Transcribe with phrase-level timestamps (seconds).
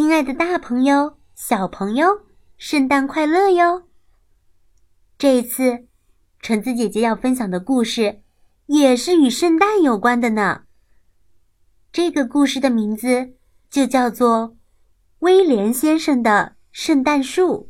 [0.00, 2.22] 亲爱的，大朋友、小朋友，
[2.56, 3.86] 圣诞快乐哟！
[5.18, 5.86] 这一次，
[6.40, 8.22] 橙子姐姐要分享的故事
[8.64, 10.62] 也是与圣诞有关的呢。
[11.92, 13.34] 这个故事的名字
[13.68, 14.52] 就叫做
[15.18, 17.68] 《威廉先生的圣诞树》。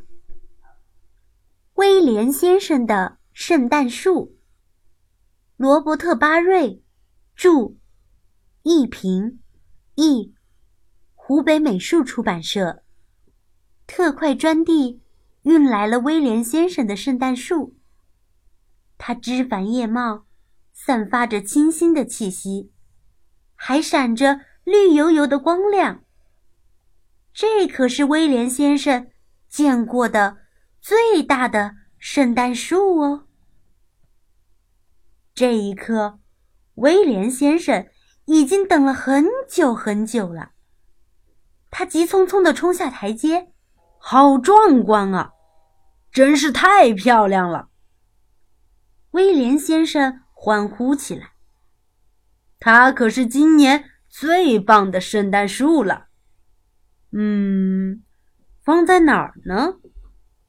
[1.74, 4.36] 威廉先生的圣诞树，
[5.56, 6.80] 罗伯特·巴瑞
[7.34, 7.74] 著，
[8.62, 9.40] 译评，
[9.96, 10.32] 译。
[11.30, 12.82] 湖北美术出版社
[13.86, 15.00] 特快专递
[15.43, 17.76] 运来了威廉先生的圣诞树。
[18.98, 20.26] 它枝繁叶茂，
[20.72, 22.72] 散发着清新的气息，
[23.54, 26.02] 还闪着绿油油的光亮。
[27.32, 29.07] 这可是威廉先生
[29.49, 30.38] 见过的
[30.80, 33.28] 最大的圣诞树哦。
[35.33, 36.19] 这一刻，
[36.74, 37.86] 威廉先生
[38.24, 40.50] 已经等了很久很久了。
[41.70, 43.52] 他急匆匆地冲下台阶，
[43.98, 45.33] 好壮观啊！
[46.12, 47.68] 真是太漂亮了。
[49.12, 51.32] 威廉先生欢呼起来。
[52.58, 56.08] 他可是今年最棒的圣诞树了。
[57.12, 58.02] 嗯，
[58.62, 59.77] 放在哪儿呢？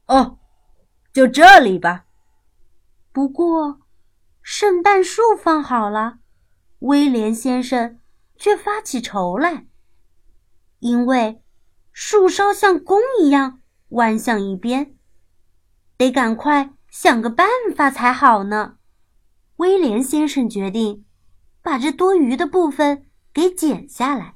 [0.06, 0.38] 哦，
[1.12, 2.04] 就这里吧。
[3.12, 3.80] 不过，
[4.42, 6.18] 圣诞树放好了，
[6.80, 8.00] 威廉先生
[8.36, 9.66] 却发起愁来。
[10.82, 11.40] 因为
[11.92, 14.96] 树梢像弓一样弯向一边，
[15.96, 18.78] 得赶快想个办法才好呢。
[19.58, 21.04] 威廉先生决定
[21.62, 24.34] 把这多余的部分给剪下来。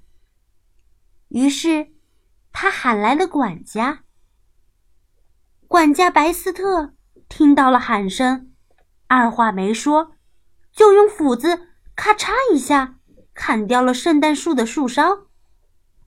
[1.29, 1.89] 于是
[2.53, 4.05] 他喊来了管家。
[5.67, 6.95] 管家白斯特
[7.29, 8.53] 听到了喊声，
[9.09, 10.13] 二话没说，
[10.73, 13.01] 就用斧子咔嚓一下
[13.35, 15.26] 砍掉了圣诞树的树梢。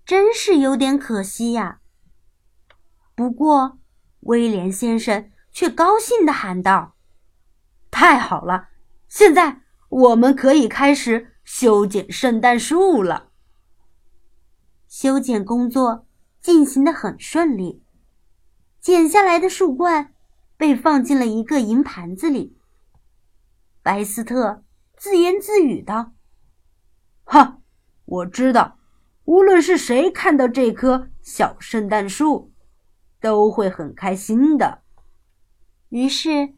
[0.10, 1.82] 真是有点可惜呀。
[3.14, 3.78] 不过，
[4.22, 6.96] 威廉先生却高兴地喊道
[7.92, 8.70] ：“太好了，
[9.08, 13.30] 现在我们可以开始修剪圣诞树了。”
[14.90, 16.08] 修剪工作
[16.42, 17.84] 进行得很顺利，
[18.82, 20.16] 剪下来的树冠
[20.58, 22.58] 被放进了一个银盘子里。
[23.84, 24.64] 白斯特
[24.98, 26.14] 自言自语道
[27.26, 27.60] ：“哈，
[28.06, 28.78] 我知道。”
[29.30, 32.52] 无论是谁看到这棵小圣诞树，
[33.22, 34.82] 都会很开心的。
[35.90, 36.56] 于是，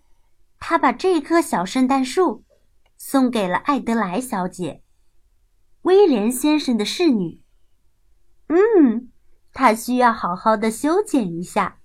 [0.57, 2.45] 他把这棵小圣诞树
[2.95, 4.81] 送给了艾德莱小姐，
[5.81, 7.41] 威廉先生的侍女。
[8.47, 9.11] 嗯，
[9.51, 11.79] 他需要好好的修剪一下，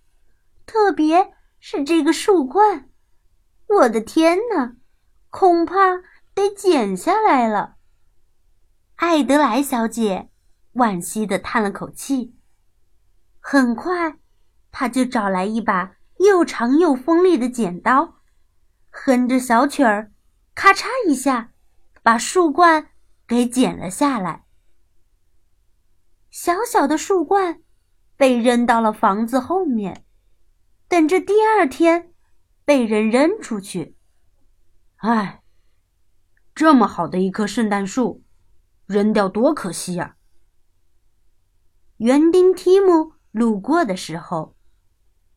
[0.67, 2.89] 特别是这个树冠。
[3.67, 4.77] 我的天哪，
[5.31, 5.97] 恐怕
[6.33, 7.75] 得剪下来了。
[8.95, 10.31] 艾德莱小姐。
[10.76, 12.34] 惋惜的叹了口气。
[13.41, 14.19] 很快，
[14.70, 18.16] 他就找来一把又长又锋利的剪刀，
[18.91, 20.12] 哼着小曲儿，
[20.54, 21.53] 咔嚓一下，
[22.03, 22.88] 把树冠
[23.26, 24.44] 给剪了下来。
[26.31, 27.62] 小小的树冠
[28.16, 30.04] 被扔到了房子后面，
[30.88, 32.12] 等着第二天
[32.64, 33.97] 被人扔出去。
[34.97, 35.43] 唉，
[36.54, 38.25] 这么好的一棵圣诞树，
[38.87, 40.16] 扔掉多可惜呀！
[41.99, 44.55] 园丁提姆路过的时候，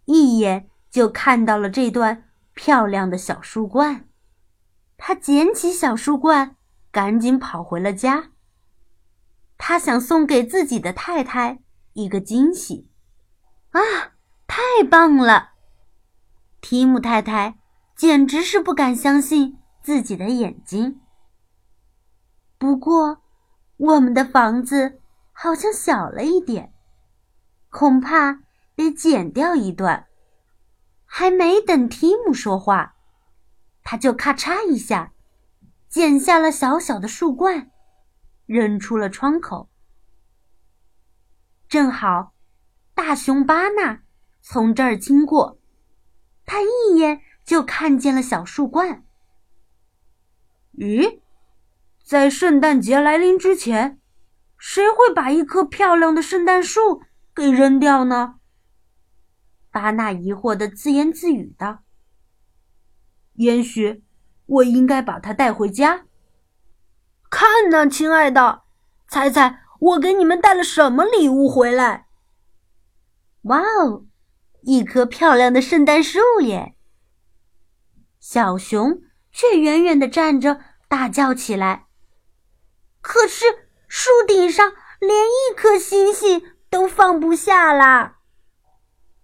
[0.05, 4.09] 一眼就看到了这段漂亮的小树冠。
[4.97, 6.57] 他捡起小树冠，
[6.91, 8.31] 赶紧跑回了家。
[9.57, 11.59] 他想送给自己的太太
[11.93, 12.89] 一个惊喜。
[13.71, 13.79] 啊，
[14.45, 15.51] 太棒了！
[16.59, 17.57] 提姆太太
[17.95, 20.99] 简直是不敢相信自己的眼睛。
[22.57, 23.21] 不过，
[23.77, 24.99] 我们的房子。
[25.41, 26.73] 好像小了一点，
[27.69, 28.41] 恐怕
[28.75, 30.07] 得剪掉一段。
[31.05, 32.97] 还没等提姆说话，
[33.81, 35.13] 他就咔嚓一下
[35.87, 37.71] 剪下了小小的树冠，
[38.47, 39.69] 扔出了窗口。
[41.69, 42.33] 正好，
[42.93, 44.01] 大熊巴纳
[44.41, 45.57] 从这儿经过，
[46.45, 49.05] 他一眼就看见了小树冠。
[50.73, 51.21] 咦，
[52.03, 53.98] 在圣诞节来临之前。
[54.59, 57.01] 谁会把一棵漂亮的圣诞树
[57.33, 58.35] 给扔掉呢？
[59.71, 61.83] 巴纳疑惑的自言自语道
[63.35, 64.03] ：“也许
[64.45, 66.05] 我应该把它带回家。
[67.29, 68.63] 看呢，亲爱的，
[69.07, 72.07] 猜猜我给你们带了什么礼物回来？”
[73.43, 74.05] 哇哦，
[74.63, 76.75] 一棵漂亮的圣诞树耶！
[78.19, 79.01] 小熊
[79.31, 80.59] 却远远的站着，
[80.89, 81.85] 大叫起来
[82.99, 83.45] ：“可是！”
[83.89, 88.19] 树顶上连一颗星星都放不下啦。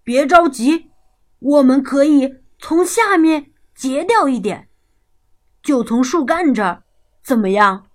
[0.04, 0.92] 别着急，
[1.40, 4.70] 我们可以从下面截掉一点，
[5.62, 6.84] 就从树干这儿，
[7.24, 7.86] 怎么样？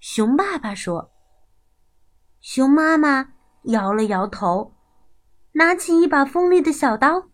[0.00, 1.12] 熊爸爸说。
[2.40, 4.74] 熊妈妈摇了摇头，
[5.52, 7.28] 拿起一把锋利的小刀，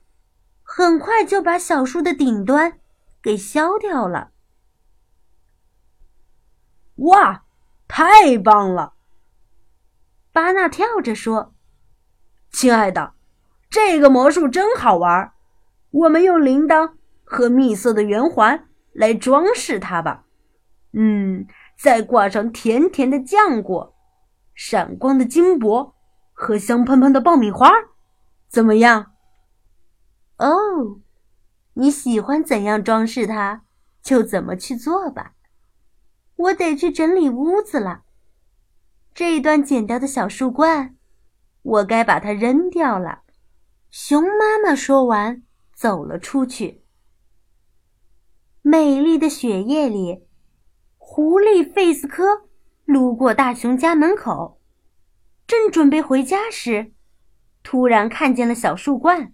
[0.63, 2.81] 很快就把小树的顶端
[3.23, 4.33] 给削掉了。
[6.97, 7.45] 哇，
[7.87, 8.95] 太棒了！
[10.33, 11.55] 巴纳跳着说
[12.51, 13.15] ：“亲爱的，
[13.71, 15.33] 这个魔术真好玩。
[15.91, 20.25] 我们用铃铛和蜜色的圆环来装饰它吧。
[20.93, 21.47] 嗯，
[21.79, 23.95] 再挂上甜甜的浆果、
[24.55, 25.95] 闪光的金箔
[26.33, 27.71] 和香喷喷的爆米花，
[28.49, 29.13] 怎么样？”
[30.39, 31.01] 哦，
[31.75, 33.63] 你喜欢怎样装饰它，
[34.03, 35.35] 就怎么去做吧。
[36.37, 38.03] 我得去整理屋子了。
[39.15, 40.97] 这一段剪掉的小树冠，
[41.63, 43.23] 我该把它扔掉了。
[43.91, 45.43] 熊妈妈说完，
[45.73, 46.83] 走了出去。
[48.63, 50.27] 美丽的雪夜里，
[50.99, 52.49] 狐狸费斯科
[52.85, 54.61] 路过大熊家门口，
[55.47, 56.93] 正准备回家时，
[57.63, 59.33] 突然看见了小树冠。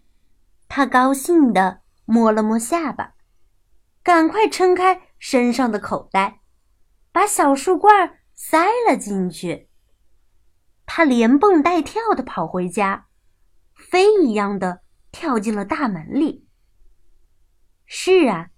[0.68, 3.14] 他高兴地摸了摸下巴，
[4.02, 6.39] 赶快撑开身上的口袋。
[7.12, 9.68] 把小树冠塞了进去，
[10.86, 13.06] 他连蹦带跳的跑回家，
[13.74, 16.46] 飞一样的跳进了大门里。
[17.84, 18.50] 是啊，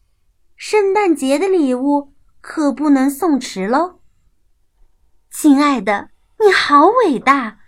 [0.56, 4.00] 圣诞节的礼物可不能送迟喽。
[5.31, 7.60] 亲爱的，你好伟大！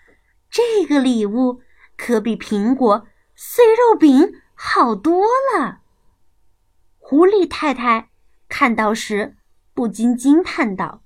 [0.51, 1.63] 这个礼物
[1.97, 5.25] 可比苹果、碎肉饼好多
[5.57, 5.81] 了。
[6.99, 8.11] 狐狸太太
[8.49, 9.39] 看到时。
[9.75, 11.03] 不禁惊叹道：“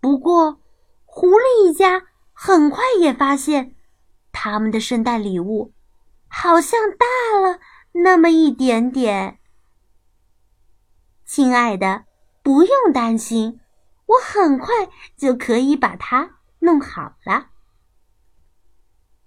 [0.00, 0.60] 不过，
[1.04, 3.76] 狐狸一家很快也发现，
[4.32, 5.74] 他们的圣诞礼物
[6.26, 7.60] 好像大了
[7.92, 9.38] 那么一点点。”
[11.26, 12.06] 亲爱的，
[12.42, 13.60] 不用担心，
[14.06, 17.50] 我很快就可以把它弄好了。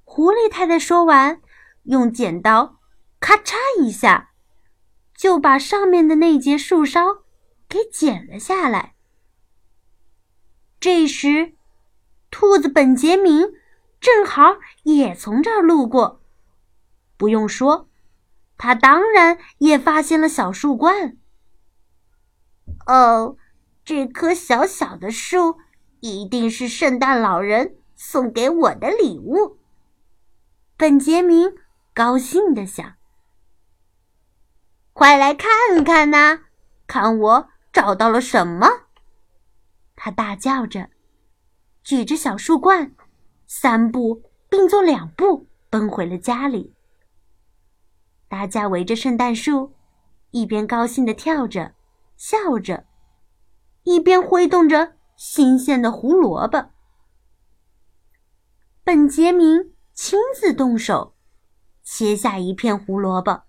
[0.04, 1.40] 狐狸太太说完，
[1.84, 2.80] 用剪刀
[3.20, 4.32] 咔嚓一下，
[5.16, 7.21] 就把上面的那节树梢。
[7.72, 8.96] 给剪了下来。
[10.78, 11.54] 这时，
[12.30, 13.54] 兔子本杰明
[14.02, 16.22] 正好也从这儿路过。
[17.16, 17.88] 不用说，
[18.58, 21.16] 他当然也发现了小树冠。
[22.88, 23.38] 哦，
[23.86, 25.60] 这棵小小的树
[26.02, 29.60] 一定是圣诞老人送给我的礼物。
[30.76, 31.54] 本杰明
[31.94, 32.96] 高兴地想
[34.92, 36.42] ：“快来看看呐，
[36.88, 38.68] 看我！”找到了什么？
[39.96, 40.90] 他大叫着，
[41.84, 42.96] 举着小树冠，
[43.48, 46.74] 三步并作两步奔回了家里。
[48.28, 49.74] 大家围着圣诞树，
[50.32, 51.76] 一边高兴的跳着、
[52.18, 52.86] 笑着，
[53.84, 56.72] 一边挥动着新鲜的胡萝卜。
[58.84, 61.16] 本杰明亲自动手，
[61.84, 63.44] 切下一片胡萝卜，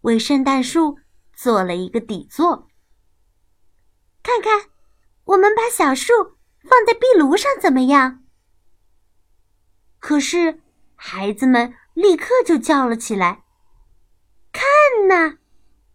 [0.00, 0.98] 为圣诞树
[1.34, 2.68] 做了一个底座。
[4.26, 4.70] 看看，
[5.24, 6.12] 我们把小树
[6.68, 8.24] 放在壁炉上怎么样？
[10.00, 10.60] 可是
[10.96, 13.44] 孩子们立刻就叫了起来
[14.50, 14.64] ：“看
[15.06, 15.38] 呐，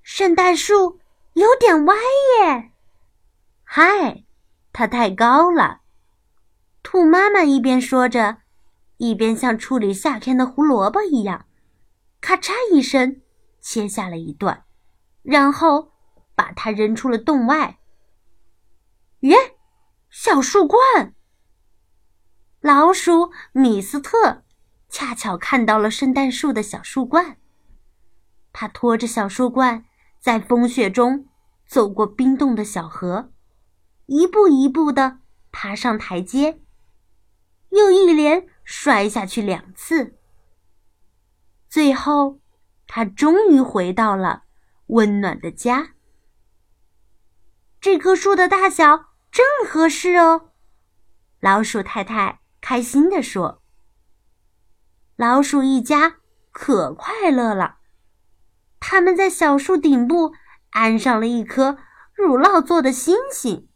[0.01, 1.01] 圣诞树
[1.33, 1.95] 有点歪
[2.39, 2.71] 耶！”
[3.67, 4.23] 嗨，
[4.71, 5.81] 它太高了。
[6.81, 8.37] 兔妈妈一边说着，
[8.95, 11.47] 一边像处理夏天的胡萝卜一样，
[12.21, 13.21] 咔嚓一声
[13.59, 14.63] 切下了一段，
[15.21, 15.91] 然后
[16.33, 17.79] 把它扔出了洞外。
[19.21, 19.55] 耶，
[20.09, 21.13] 小树冠！
[22.59, 24.43] 老鼠米斯特
[24.89, 27.37] 恰巧看到了圣诞树的小树冠，
[28.51, 29.85] 他拖着小树冠
[30.19, 31.27] 在风雪中
[31.67, 33.31] 走过冰冻的小河，
[34.07, 35.19] 一步一步的
[35.51, 36.59] 爬上台阶，
[37.69, 40.17] 又一连摔下去两次。
[41.69, 42.39] 最后，
[42.87, 44.45] 他终于回到了
[44.87, 45.93] 温暖的家。
[47.79, 49.10] 这棵树的大小。
[49.31, 50.51] 正合适哦，
[51.39, 53.63] 老鼠太太开心地说。
[55.15, 56.17] 老鼠一家
[56.51, 57.77] 可快乐了，
[58.79, 60.33] 他们在小树顶部
[60.71, 61.77] 安上了一颗
[62.13, 63.69] 乳酪做的星星。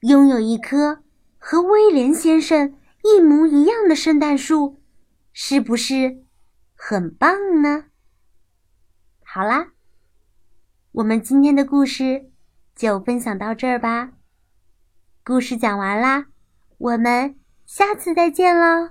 [0.00, 1.02] 拥有一棵
[1.38, 4.82] 和威廉先生一模一样的圣诞树，
[5.32, 6.24] 是不是
[6.74, 7.86] 很棒呢？
[9.24, 9.68] 好啦，
[10.92, 12.33] 我们今天的故事。
[12.74, 14.12] 就分享到这儿吧。
[15.24, 16.26] 故事讲完啦，
[16.78, 18.90] 我们下次再见喽。